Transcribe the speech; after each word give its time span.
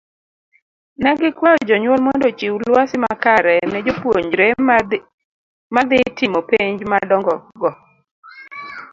Negikwayo 1.01 1.59
jonyuol 1.69 1.99
mondo 2.05 2.25
ochiw 2.31 2.55
lwasi 2.63 2.95
makare 3.05 3.55
ne 3.67 3.79
jo 3.85 3.93
puonjre 4.01 4.45
madhii 5.73 6.11
timo 6.19 6.39
penj 6.49 6.79
madongo 6.91 7.33
go. 7.61 7.71